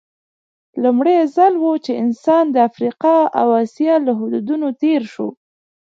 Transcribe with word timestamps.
لومړی 0.83 1.17
ځل 1.35 1.53
و 1.61 1.65
چې 1.85 1.91
انسان 2.03 2.43
د 2.51 2.55
افریقا 2.69 3.17
او 3.39 3.47
اسیا 3.63 3.95
له 4.05 4.11
حدودو 4.19 4.67
تېر 4.81 5.01
شو. 5.13 5.27